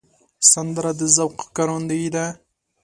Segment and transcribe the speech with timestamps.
[0.51, 2.25] سندره د ذوق ښکارندوی ده